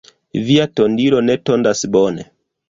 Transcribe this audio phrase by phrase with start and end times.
[0.47, 2.27] Via tondilo ne tondas bone.